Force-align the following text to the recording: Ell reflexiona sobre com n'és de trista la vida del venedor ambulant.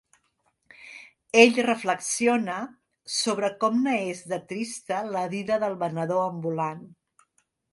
Ell 1.41 1.59
reflexiona 1.67 2.55
sobre 3.17 3.51
com 3.65 3.77
n'és 3.83 4.25
de 4.33 4.41
trista 4.53 5.03
la 5.17 5.23
vida 5.35 5.63
del 5.65 5.81
venedor 5.85 6.27
ambulant. 6.33 6.83